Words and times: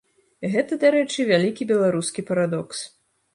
Гэта, 0.53 0.73
дарэчы, 0.83 1.25
вялікі 1.31 1.67
беларускі 1.73 2.25
парадокс. 2.31 2.79